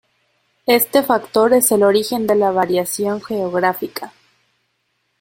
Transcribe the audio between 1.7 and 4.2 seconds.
el origen de la variación geográfica.